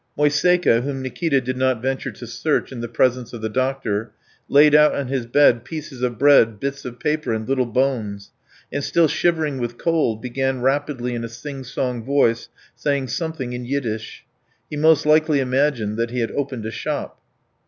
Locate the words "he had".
16.09-16.31